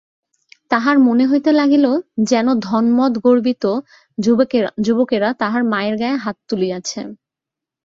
[0.71, 1.85] তাহার মনে হইতে লাগিল
[2.29, 3.63] যেন ধনমদগর্বিত
[4.85, 6.99] যুবকেরা তাহার মায়ের গায়ে হাত তুলিয়াছে।